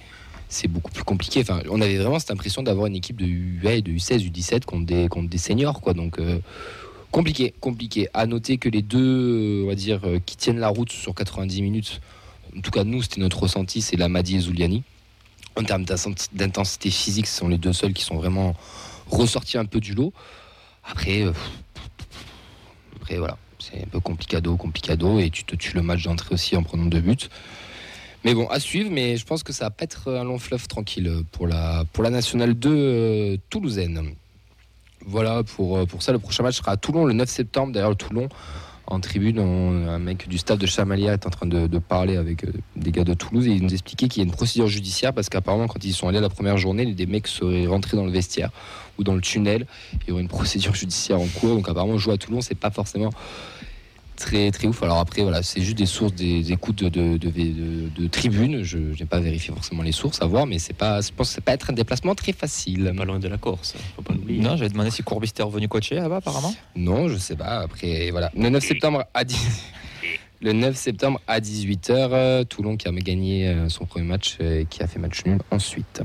c'est 0.49 0.67
beaucoup 0.67 0.91
plus 0.91 1.03
compliqué. 1.03 1.41
Enfin, 1.41 1.61
on 1.69 1.79
avait 1.79 1.97
vraiment 1.97 2.19
cette 2.19 2.31
impression 2.31 2.63
d'avoir 2.63 2.87
une 2.87 2.95
équipe 2.95 3.17
de 3.17 3.25
UA 3.25 3.81
de 3.81 3.91
U16, 3.91 4.29
U17 4.29 4.65
contre 4.65 4.85
des, 4.87 5.07
contre 5.07 5.29
des 5.29 5.37
seniors, 5.37 5.79
quoi. 5.79 5.93
Donc 5.93 6.19
euh, 6.19 6.39
compliqué, 7.11 7.53
compliqué. 7.61 8.09
À 8.13 8.25
noter 8.25 8.57
que 8.57 8.67
les 8.67 8.81
deux, 8.81 9.61
on 9.63 9.67
va 9.67 9.75
dire, 9.75 10.01
euh, 10.03 10.19
qui 10.25 10.35
tiennent 10.35 10.59
la 10.59 10.67
route 10.67 10.91
sur 10.91 11.13
90 11.13 11.61
minutes, 11.61 12.01
en 12.57 12.61
tout 12.61 12.71
cas 12.71 12.83
nous, 12.83 13.03
c'était 13.03 13.21
notre 13.21 13.39
ressenti, 13.39 13.81
c'est 13.81 13.95
Lamadi 13.95 14.37
et 14.37 14.39
Zuliani. 14.39 14.83
En 15.55 15.63
termes 15.63 15.85
d'intensité 16.33 16.89
physique, 16.89 17.27
ce 17.27 17.37
sont 17.37 17.47
les 17.47 17.57
deux 17.57 17.73
seuls 17.73 17.93
qui 17.93 18.03
sont 18.03 18.15
vraiment 18.15 18.55
ressortis 19.07 19.57
un 19.57 19.65
peu 19.65 19.79
du 19.79 19.93
lot. 19.93 20.13
Après, 20.83 21.21
euh, 21.21 21.33
après 22.95 23.17
voilà, 23.17 23.37
c'est 23.59 23.81
un 23.81 23.87
peu 23.87 23.99
complicado, 23.99 24.55
complicado, 24.57 25.19
et 25.19 25.29
tu 25.29 25.43
te 25.43 25.55
tues 25.55 25.75
le 25.75 25.81
match 25.81 26.03
d'entrée 26.03 26.33
aussi 26.33 26.55
en 26.55 26.63
prenant 26.63 26.85
deux 26.85 27.01
buts. 27.01 27.29
Mais 28.25 28.33
bon, 28.33 28.47
à 28.47 28.59
suivre, 28.59 28.89
mais 28.91 29.15
je 29.15 29.25
pense 29.25 29.43
que 29.43 29.53
ça 29.53 29.65
va 29.65 29.69
pas 29.71 29.85
être 29.85 30.11
un 30.11 30.23
long 30.23 30.39
fleuve 30.39 30.67
tranquille 30.67 31.23
pour 31.31 31.47
la, 31.47 31.85
pour 31.93 32.03
la 32.03 32.09
Nationale 32.09 32.53
2 32.53 32.69
euh, 32.69 33.37
toulousaine. 33.49 34.13
Voilà, 35.05 35.43
pour, 35.43 35.77
euh, 35.77 35.85
pour 35.85 36.03
ça, 36.03 36.11
le 36.11 36.19
prochain 36.19 36.43
match 36.43 36.57
sera 36.57 36.73
à 36.73 36.77
Toulon 36.77 37.05
le 37.05 37.13
9 37.13 37.29
septembre. 37.29 37.71
D'ailleurs, 37.71 37.95
Toulon, 37.95 38.27
en 38.89 38.99
tribune, 38.99 39.39
un 39.39 39.99
mec 39.99 40.27
du 40.27 40.39
staff 40.39 40.57
de 40.57 40.65
Chamalia 40.65 41.13
est 41.13 41.27
en 41.27 41.29
train 41.29 41.45
de, 41.45 41.67
parler 41.77 42.17
avec 42.17 42.43
euh, 42.43 42.51
des 42.75 42.91
gars 42.91 43.03
de 43.03 43.13
Toulouse 43.13 43.47
et 43.47 43.51
il 43.51 43.63
nous 43.63 43.71
expliquait 43.71 44.07
qu'il 44.07 44.21
y 44.21 44.25
a 44.25 44.27
une 44.27 44.33
procédure 44.33 44.67
judiciaire 44.67 45.13
parce 45.13 45.29
qu'apparemment, 45.29 45.67
quand 45.67 45.83
ils 45.85 45.93
sont 45.93 46.07
allés 46.07 46.19
la 46.19 46.29
première 46.29 46.57
journée, 46.57 46.85
des 46.93 47.05
mecs 47.05 47.27
seraient 47.27 47.67
rentrés 47.67 47.95
dans 47.95 48.05
le 48.05 48.11
vestiaire 48.11 48.49
ou 48.97 49.03
dans 49.03 49.13
le 49.13 49.21
tunnel. 49.21 49.67
Il 49.93 50.09
y 50.09 50.11
aurait 50.11 50.21
une 50.21 50.27
procédure 50.27 50.73
judiciaire 50.73 51.21
en 51.21 51.27
cours. 51.27 51.55
Donc, 51.55 51.69
apparemment, 51.69 51.97
jouer 51.97 52.15
à 52.15 52.17
Toulon, 52.17 52.41
c'est 52.41 52.55
pas 52.55 52.71
forcément 52.71 53.11
très 54.19 54.51
très 54.51 54.67
ouf. 54.67 54.83
Alors 54.83 54.99
après, 54.99 55.23
voilà, 55.23 55.41
c'est 55.41 55.61
juste 55.61 55.77
des 55.77 55.85
sources, 55.85 56.13
des 56.13 56.51
écoutes 56.51 56.83
de, 56.83 57.17
de, 57.17 57.29
de, 57.29 58.07
tribunes. 58.07 58.61
Je 58.63 58.77
n'ai 58.77 59.05
pas 59.05 59.19
vérifié 59.19 59.53
forcément 59.53 59.81
les 59.81 59.91
sources 59.91 60.21
à 60.21 60.25
voir, 60.25 60.45
mais 60.45 60.59
c'est 60.59 60.73
pas, 60.73 61.01
je 61.01 61.09
pense 61.11 61.29
que 61.29 61.35
c'est 61.35 61.43
pas 61.43 61.53
être 61.53 61.71
un 61.71 61.73
déplacement 61.73 62.13
très 62.13 62.33
facile. 62.33 62.93
Pas 62.95 63.05
loin 63.05 63.19
de 63.19 63.27
la 63.27 63.37
Corse, 63.37 63.75
faut 63.95 64.01
pas 64.01 64.13
l'oublier. 64.13 64.41
Non, 64.41 64.57
j'avais 64.57 64.69
demandé 64.69 64.91
si 64.91 65.01
Courbis 65.01 65.29
était 65.29 65.43
revenu 65.43 65.67
coacher 65.67 65.95
là-bas 65.95 66.17
apparemment. 66.17 66.53
Non, 66.75 67.07
je 67.07 67.17
sais 67.17 67.35
pas. 67.35 67.61
Après, 67.61 68.11
voilà. 68.11 68.31
Le 68.35 68.49
9 68.49 68.63
septembre 68.63 69.05
à 69.13 69.23
10. 69.23 69.37
Le 70.41 70.53
9 70.53 70.73
septembre 70.73 71.19
à 71.27 71.41
18h, 71.41 71.91
euh, 71.91 72.43
Toulon 72.45 72.77
qui 72.77 72.87
a 72.87 72.91
gagné 72.91 73.49
euh, 73.49 73.67
son 73.67 73.85
premier 73.85 74.05
match 74.05 74.37
et 74.39 74.65
qui 74.69 74.81
a 74.81 74.87
fait 74.87 74.97
match 74.97 75.25
nul 75.25 75.39
ensuite. 75.51 76.01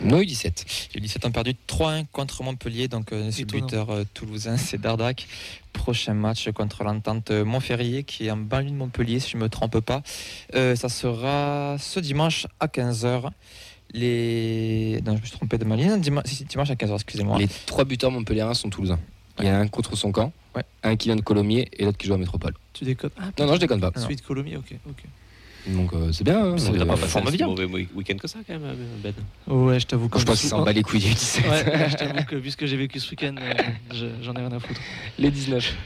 No 0.00 0.20
U17. 0.20 0.90
Les 0.94 1.00
17 1.00 1.24
ont 1.26 1.30
perdu 1.30 1.54
3-1 1.68 2.06
contre 2.10 2.42
Montpellier, 2.42 2.88
donc 2.88 3.12
euh, 3.12 3.30
ce 3.30 3.44
buteur 3.44 3.88
toulousain 4.12 4.56
c'est 4.56 4.80
Dardac. 4.80 5.28
Prochain 5.72 6.14
match 6.14 6.50
contre 6.50 6.82
l'entente 6.82 7.30
Montferrier 7.30 8.02
qui 8.02 8.26
est 8.26 8.30
en 8.32 8.36
banlieue 8.36 8.70
de 8.70 8.76
Montpellier 8.76 9.20
si 9.20 9.30
je 9.30 9.36
ne 9.36 9.42
me 9.42 9.48
trompe 9.48 9.78
pas. 9.78 10.02
ça 10.52 10.88
sera 10.88 11.76
ce 11.78 12.00
dimanche 12.00 12.48
à 12.58 12.66
15h. 12.66 13.30
Les... 13.92 15.00
Non, 15.06 15.14
je 15.14 15.20
me 15.20 15.26
suis 15.26 15.36
trompé 15.36 15.58
de 15.58 15.64
ma 15.64 15.76
ligne. 15.76 16.00
Dimanche, 16.00 16.70
à 16.70 16.74
15h, 16.74 16.94
excusez-moi. 16.94 17.38
Les 17.38 17.46
trois 17.66 17.84
buteurs 17.84 18.10
montpelliérains 18.10 18.54
sont 18.54 18.68
toulousains. 18.68 18.98
Il 19.38 19.44
y 19.44 19.48
a 19.48 19.58
un 19.58 19.68
contre 19.68 19.96
son 19.96 20.10
camp 20.10 20.32
un 20.82 20.96
qui 20.96 21.08
vient 21.08 21.16
de 21.16 21.20
Colomiers 21.22 21.68
et 21.72 21.84
l'autre 21.84 21.98
qui 21.98 22.06
joue 22.06 22.14
à 22.14 22.18
Métropole. 22.18 22.54
Tu 22.72 22.84
déconnes 22.84 23.10
ah, 23.18 23.30
Non, 23.38 23.46
non, 23.46 23.54
je 23.54 23.60
déconne 23.60 23.80
pas. 23.80 23.92
Celui 23.96 24.16
de 24.16 24.20
Colomiers, 24.20 24.56
ok. 24.56 24.74
ok. 24.88 25.04
Donc 25.68 25.92
euh, 25.92 26.12
c'est 26.12 26.24
bien. 26.24 26.52
Hein, 26.52 26.56
il 26.72 26.78
n'a 26.78 26.86
pas 26.86 26.96
fait 26.96 27.18
un 27.18 27.46
mauvais 27.46 27.66
week-end 27.94 28.16
que 28.16 28.28
ça 28.28 28.38
quand 28.46 28.52
même, 28.52 28.62
euh, 28.64 28.74
Ben. 29.02 29.14
Ouais, 29.52 29.80
je 29.80 29.86
t'avoue 29.86 30.08
que. 30.08 30.18
Je 30.18 30.24
pense 30.24 30.40
qu'il 30.40 30.48
s'en 30.48 30.62
bat 30.62 30.72
les 30.72 30.82
couilles 30.82 31.00
du 31.00 31.08
17. 31.08 31.46
Ouais, 31.46 31.88
je 31.90 31.96
t'avoue 31.96 32.24
que 32.24 32.36
vu 32.36 32.50
ce 32.50 32.56
que 32.56 32.66
j'ai 32.66 32.76
vécu 32.76 33.00
ce 33.00 33.10
week-end, 33.10 33.34
euh, 33.40 34.10
j'en 34.22 34.34
ai 34.34 34.38
rien 34.38 34.52
à 34.52 34.60
foutre. 34.60 34.80
Les 35.18 35.30
19. 35.30 35.76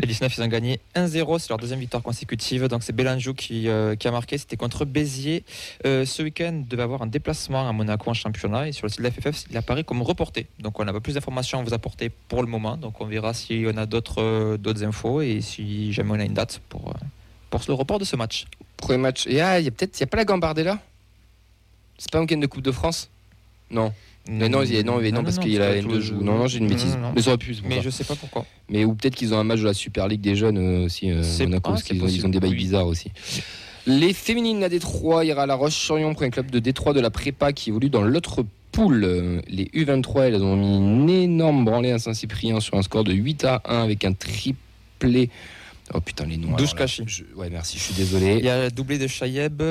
Les 0.00 0.06
19, 0.06 0.36
ils 0.36 0.42
ont 0.42 0.48
gagné 0.48 0.80
1-0. 0.94 1.38
C'est 1.38 1.48
leur 1.50 1.58
deuxième 1.58 1.80
victoire 1.80 2.02
consécutive. 2.02 2.66
Donc 2.66 2.82
c'est 2.82 2.94
Bélanjou 2.94 3.34
qui, 3.34 3.68
qui, 3.98 4.08
a 4.08 4.10
marqué. 4.10 4.38
C'était 4.38 4.56
contre 4.56 4.84
Béziers. 4.84 5.44
ce 5.84 6.22
week-end, 6.22 6.64
devait 6.68 6.82
avoir 6.82 7.02
un 7.02 7.06
déplacement 7.06 7.68
à 7.68 7.72
Monaco 7.72 8.10
en 8.10 8.14
championnat. 8.14 8.68
Et 8.68 8.72
sur 8.72 8.86
le 8.86 8.90
site 8.90 9.00
de 9.00 9.04
la 9.04 9.10
FFF, 9.10 9.44
il 9.50 9.56
apparaît 9.56 9.84
comme 9.84 10.02
reporté. 10.02 10.46
Donc 10.58 10.78
on 10.80 10.84
n'a 10.84 10.92
pas 10.92 11.00
plus 11.00 11.14
d'informations 11.14 11.60
à 11.60 11.62
vous 11.62 11.74
apporter 11.74 12.10
pour 12.10 12.42
le 12.42 12.48
moment. 12.48 12.76
Donc 12.76 13.00
on 13.00 13.06
verra 13.06 13.34
si 13.34 13.64
on 13.72 13.76
a 13.76 13.86
d'autres 13.86 14.84
infos 14.84 15.20
et 15.20 15.40
si 15.40 15.92
jamais 15.92 16.10
on 16.12 16.20
a 16.20 16.24
une 16.24 16.34
date 16.34 16.60
pour, 16.68 16.92
pour 17.50 17.60
le 17.66 17.74
report 17.74 17.98
de 17.98 18.04
ce 18.04 18.16
match. 18.16 18.46
Premier 18.76 18.98
match. 18.98 19.26
Ah, 19.26 19.58
il 19.58 19.64
y 19.64 19.68
a 19.68 19.70
peut-être, 19.70 19.96
il 19.98 20.00
y 20.00 20.04
a 20.04 20.06
pas 20.06 20.16
la 20.16 20.24
Gambardella 20.24 20.78
C'est 21.98 22.10
pas 22.10 22.18
un 22.18 22.22
week-end 22.22 22.38
de 22.38 22.46
Coupe 22.46 22.62
de 22.62 22.72
France? 22.72 23.10
Non. 23.70 23.92
Mais 24.30 24.48
non, 24.48 24.62
non, 24.62 25.00
non, 25.00 25.12
non, 25.12 25.24
parce 25.24 25.38
qu'il 25.38 25.52
y 25.52 25.56
a 25.56 25.60
la 25.60 25.80
N2 25.80 26.00
joue. 26.00 26.22
Non, 26.22 26.36
non, 26.36 26.46
j'ai 26.46 26.58
une 26.58 26.68
bêtise. 26.68 26.98
Mais 27.14 27.22
ça 27.22 27.30
aurait 27.30 27.38
pu. 27.38 27.56
Mais 27.64 27.80
je 27.80 27.88
sais 27.88 28.04
pas 28.04 28.14
pourquoi. 28.14 28.44
Mais 28.68 28.84
ou 28.84 28.94
peut-être 28.94 29.14
qu'ils 29.14 29.32
ont 29.32 29.38
un 29.38 29.44
match 29.44 29.60
de 29.60 29.64
la 29.64 29.72
Super 29.72 30.06
League 30.06 30.20
des 30.20 30.36
jeunes 30.36 30.58
euh, 30.58 30.84
aussi. 30.84 31.10
Euh, 31.10 31.22
Monaco, 31.40 31.70
parce 31.70 31.82
qu'ils 31.82 32.02
ont, 32.02 32.08
ils 32.08 32.26
ont 32.26 32.28
des 32.28 32.40
bails 32.40 32.54
bizarres 32.54 32.86
aussi. 32.86 33.10
Les 33.86 34.12
féminines 34.12 34.62
à 34.62 34.68
Détroit, 34.68 35.24
il 35.24 35.28
y 35.28 35.32
aura 35.32 35.46
la 35.46 35.54
Roche-sur-Yon 35.54 36.12
pour 36.12 36.24
un 36.24 36.30
club 36.30 36.50
de 36.50 36.58
Détroit 36.58 36.92
de 36.92 37.00
la 37.00 37.08
prépa 37.08 37.54
qui 37.54 37.70
évolue 37.70 37.88
dans 37.88 38.02
l'autre 38.02 38.44
poule. 38.70 39.42
Les 39.48 39.64
U23, 39.74 40.24
elles 40.24 40.42
ont 40.42 40.56
mis 40.56 40.76
une 40.76 41.08
énorme 41.08 41.64
branlée 41.64 41.92
à 41.92 41.98
Saint-Cyprien 41.98 42.60
sur 42.60 42.76
un 42.76 42.82
score 42.82 43.04
de 43.04 43.14
8 43.14 43.44
à 43.44 43.62
1 43.64 43.82
avec 43.82 44.04
un 44.04 44.12
triplé 44.12 45.30
Oh 45.94 46.00
putain, 46.00 46.26
les 46.26 46.36
noms. 46.36 46.56
Douche 46.56 46.74
Kachi. 46.74 47.04
Ouais, 47.34 47.48
merci, 47.50 47.78
je 47.78 47.84
suis 47.84 47.94
désolé. 47.94 48.36
Il 48.38 48.44
y 48.44 48.48
a 48.48 48.70
doublé 48.70 48.98
de 48.98 49.06
Chayeb, 49.06 49.62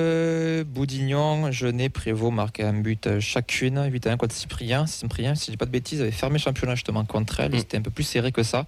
Boudignon, 0.68 1.52
Genet, 1.52 1.90
Prévost 1.90 2.34
marqué 2.34 2.64
un 2.64 2.74
but 2.74 3.20
chacune. 3.20 3.84
8 3.90 4.08
à 4.08 4.12
1 4.14 4.18
contre 4.18 4.34
Cyprien. 4.34 4.88
Cyprien, 4.88 5.36
si 5.36 5.48
je 5.48 5.52
dis 5.52 5.58
pas 5.58 5.66
de 5.66 5.72
bêtises, 5.72 6.02
avait 6.02 6.12
fermé 6.12 6.36
le 6.36 6.44
championnat 6.44 6.76
justement 6.76 7.06
contre 7.06 7.40
elle. 7.40 7.54
Mm. 7.54 7.60
C'était 7.60 7.78
un 7.78 7.82
peu 7.82 7.92
plus 7.92 8.04
serré 8.04 8.32
que 8.32 8.44
ça. 8.44 8.66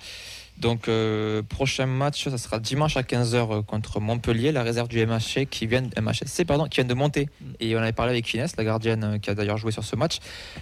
Donc, 0.60 0.90
euh, 0.90 1.42
prochain 1.42 1.86
match, 1.86 2.28
ça 2.28 2.38
sera 2.38 2.60
dimanche 2.60 2.98
à 2.98 3.02
15h 3.02 3.36
euh, 3.36 3.62
contre 3.62 4.02
Montpellier, 4.02 4.52
la 4.52 4.62
réserve 4.62 4.90
du 4.90 5.06
MHC 5.06 5.48
qui 5.50 5.68
vient, 5.68 5.84
MHSC, 6.00 6.46
pardon, 6.46 6.66
qui 6.66 6.82
vient 6.82 6.86
de 6.88 6.94
monter. 6.94 7.30
Mm. 7.40 7.46
Et 7.62 7.76
on 7.78 7.80
avait 7.80 7.94
parlé 7.94 8.12
avec 8.12 8.34
Inès, 8.34 8.56
la 8.58 8.66
gardienne 8.66 9.04
euh, 9.04 9.18
qui 9.20 9.30
a 9.30 9.36
d'ailleurs 9.36 9.58
joué 9.58 9.72
sur 9.72 9.86
ce 9.86 9.96
match. 9.96 10.20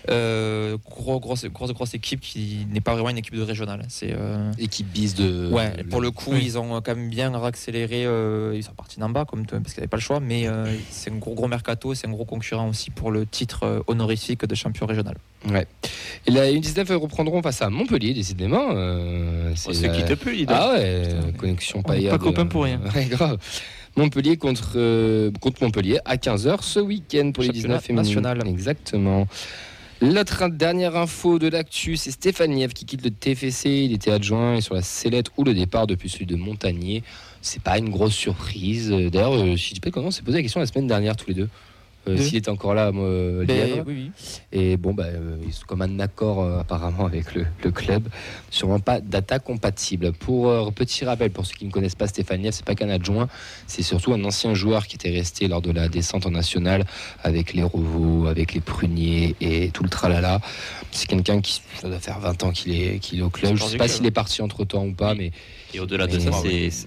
gros, 0.07 1.19
grosse, 1.19 1.45
grosse, 1.45 1.73
grosse 1.73 1.95
équipe 1.95 2.21
qui 2.21 2.67
n'est 2.69 2.81
pas 2.81 2.93
vraiment 2.93 3.09
une 3.09 3.17
équipe 3.17 3.35
de 3.35 3.41
régionale. 3.41 3.85
C'est 3.89 4.15
équipe 4.59 4.87
bise 4.87 5.15
de. 5.15 5.49
Ouais. 5.51 5.83
Pour 5.89 6.01
le 6.01 6.11
coup, 6.11 6.35
ils 6.35 6.57
ont 6.59 6.81
quand 6.81 6.95
même 6.95 7.09
bien 7.09 7.33
accéléré. 7.43 8.03
ils 8.55 8.63
sont 8.63 8.73
partis 8.73 8.99
d'en 8.99 9.09
bas, 9.09 9.25
comme 9.25 9.45
parce 9.45 9.73
qu'ils 9.73 9.81
n'avaient 9.81 9.87
pas 9.87 9.97
le 9.97 10.01
choix. 10.01 10.19
Mais 10.19 10.47
c'est 10.89 11.11
un 11.11 11.17
gros, 11.17 11.33
gros 11.33 11.47
mercato. 11.47 11.93
C'est 11.93 12.07
un 12.07 12.11
gros 12.11 12.25
concurrent 12.25 12.67
aussi 12.67 12.91
pour 12.91 13.11
le 13.11 13.25
titre 13.25 13.83
honorifique 13.87 14.45
de 14.45 14.55
champion 14.55 14.85
régional. 14.85 15.15
Ouais. 15.49 15.67
Et 16.25 16.31
la 16.31 16.51
U19 16.51 16.93
reprendront 16.95 17.41
face 17.41 17.61
à 17.61 17.69
Montpellier, 17.69 18.13
décidément. 18.13 18.69
c'est 19.55 19.91
qui 19.91 20.03
te 20.03 20.13
plus, 20.13 20.45
Ah 20.47 20.73
ouais, 20.73 21.03
connexion 21.37 21.81
pas 21.81 21.95
Pas 21.95 22.17
copain 22.17 22.45
pour 22.45 22.63
rien. 22.63 22.81
grave. 23.09 23.37
Montpellier 23.97 24.37
contre, 24.37 24.73
euh, 24.75 25.31
contre 25.41 25.63
Montpellier 25.63 25.99
à 26.05 26.17
15h 26.17 26.61
ce 26.61 26.79
week-end 26.79 27.31
pour 27.33 27.43
les 27.43 27.49
19 27.49 27.89
national. 27.89 28.47
Exactement. 28.47 29.27
L'autre 29.99 30.47
dernière 30.49 30.95
info 30.95 31.39
de 31.39 31.47
l'actu, 31.47 31.97
c'est 31.97 32.11
Stéphane 32.11 32.51
Niev 32.51 32.73
qui 32.73 32.85
quitte 32.85 33.03
le 33.03 33.09
TFC. 33.09 33.85
Il 33.85 33.93
était 33.93 34.11
adjoint 34.11 34.57
et 34.57 34.61
sur 34.61 34.75
la 34.75 34.83
sellette 34.83 35.31
ou 35.37 35.43
le 35.43 35.55
départ 35.55 35.87
depuis 35.87 36.09
celui 36.09 36.27
de 36.27 36.35
Montagnier. 36.35 37.01
C'est 37.41 37.61
pas 37.61 37.79
une 37.79 37.89
grosse 37.89 38.13
surprise. 38.13 38.91
D'ailleurs, 38.91 39.33
euh, 39.33 39.57
si 39.57 39.69
je 39.69 39.73
dis 39.75 39.79
pas 39.79 39.89
comment, 39.89 40.07
on 40.07 40.11
s'est 40.11 40.21
posé 40.21 40.37
la 40.37 40.43
question 40.43 40.59
la 40.59 40.67
semaine 40.67 40.85
dernière 40.85 41.15
tous 41.15 41.29
les 41.29 41.33
deux? 41.33 41.49
Euh, 42.07 42.17
s'il 42.17 42.37
était 42.37 42.49
encore 42.49 42.73
là, 42.73 42.91
moi, 42.91 43.07
ben, 43.45 43.83
Et 44.51 44.77
bon, 44.77 44.93
bah, 44.93 45.05
euh, 45.05 45.37
ils 45.45 45.53
sont 45.53 45.65
comme 45.65 45.81
un 45.81 45.99
accord 45.99 46.41
euh, 46.41 46.59
apparemment 46.59 47.05
avec 47.05 47.33
le, 47.35 47.45
club. 47.71 48.07
Sûrement 48.49 48.79
pas 48.79 49.01
data 49.01 49.39
compatible. 49.39 50.13
Pour 50.13 50.71
petit 50.73 51.05
rappel, 51.05 51.31
pour 51.31 51.45
ceux 51.45 51.55
qui 51.55 51.65
ne 51.65 51.71
connaissent 51.71 51.95
pas 51.95 52.07
Stéphane 52.07 52.41
Niev, 52.41 52.53
c'est 52.53 52.65
pas 52.65 52.75
qu'un 52.75 52.89
adjoint, 52.89 53.27
c'est 53.67 53.81
surtout 53.81 54.13
un 54.13 54.23
ancien 54.23 54.53
joueur 54.53 54.87
qui 54.87 54.95
était 54.95 55.09
resté 55.09 55.47
lors 55.47 55.61
de 55.61 55.71
la 55.71 55.89
descente 55.89 56.25
en 56.25 56.31
nationale 56.31 56.85
avec 57.23 57.53
les 57.53 57.63
Revaux, 57.63 58.27
avec 58.27 58.53
les 58.53 58.61
Pruniers 58.61 59.35
et 59.41 59.69
tout 59.71 59.83
le 59.83 59.89
tralala. 59.89 60.39
C'est 60.91 61.07
quelqu'un 61.07 61.41
qui 61.41 61.61
ça 61.75 61.89
doit 61.89 61.99
faire 61.99 62.19
20 62.19 62.43
ans 62.43 62.51
qu'il 62.51 62.73
est, 62.73 62.99
qu'il 62.99 63.19
est 63.19 63.23
au 63.23 63.29
club. 63.29 63.55
Je 63.55 63.63
sais 63.63 63.77
pas 63.77 63.87
s'il 63.87 64.05
est 64.05 64.11
parti 64.11 64.41
entre 64.41 64.63
temps 64.65 64.85
ou 64.85 64.93
pas, 64.93 65.13
mais. 65.13 65.31
Et 65.73 65.79
au-delà 65.79 66.07
de 66.07 66.19
ça, 66.19 66.31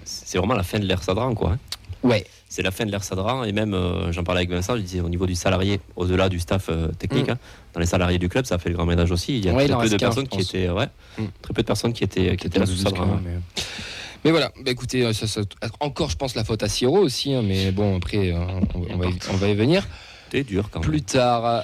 c'est 0.03 0.37
vraiment 0.37 0.55
la 0.55 0.63
fin 0.63 0.79
de 0.79 0.85
l'ère 0.85 1.03
Sadran, 1.03 1.35
quoi. 1.35 1.51
Hein. 1.51 1.59
Ouais, 2.03 2.25
c'est 2.51 2.63
la 2.63 2.71
fin 2.71 2.85
de 2.85 2.91
l'ère 2.91 3.03
Sadra. 3.03 3.47
Et 3.47 3.53
même, 3.53 3.73
euh, 3.73 4.11
j'en 4.11 4.25
parlais 4.25 4.39
avec 4.39 4.49
Vincent, 4.49 4.75
je 4.75 4.81
disais 4.81 4.99
au 4.99 5.07
niveau 5.07 5.25
du 5.25 5.35
salarié, 5.35 5.79
au-delà 5.95 6.27
du 6.27 6.37
staff 6.37 6.67
euh, 6.69 6.89
technique, 6.89 7.29
mm. 7.29 7.31
hein, 7.31 7.37
dans 7.73 7.79
les 7.79 7.85
salariés 7.85 8.19
du 8.19 8.27
club, 8.27 8.45
ça 8.45 8.55
a 8.55 8.57
fait 8.57 8.69
le 8.69 8.75
grand 8.75 8.85
ménage 8.85 9.09
aussi. 9.09 9.37
Il 9.37 9.45
y 9.45 9.49
a 9.49 9.53
très, 9.53 9.67
peu 9.67 9.89
de 9.89 9.95
personnes 9.95 10.27
qui 10.27 10.41
étaient, 10.41 10.69
ouais, 10.69 10.87
très 11.41 11.53
peu 11.53 11.61
de 11.61 11.67
personnes 11.67 11.93
qui 11.93 12.03
étaient, 12.03 12.35
qui 12.35 12.47
étaient 12.47 12.59
là 12.59 12.65
sous 12.65 12.75
Sadra. 12.75 13.07
Mais... 14.25 14.31
voilà, 14.31 14.51
bah, 14.63 14.69
écoutez, 14.69 15.05
euh, 15.05 15.13
ça, 15.13 15.41
encore 15.79 16.09
je 16.09 16.17
pense 16.17 16.35
la 16.35 16.43
faute 16.43 16.61
à 16.61 16.67
Siro 16.67 16.99
aussi, 16.99 17.33
hein, 17.33 17.41
mais 17.41 17.71
bon 17.71 17.95
après 17.95 18.33
on, 18.33 18.97
va 18.97 19.05
y, 19.07 19.17
on 19.31 19.37
va 19.37 19.47
y 19.47 19.55
venir. 19.55 19.87
C'était 20.25 20.43
dur 20.43 20.69
quand 20.69 20.81
même. 20.81 20.89
Plus 20.89 21.01
tard. 21.01 21.63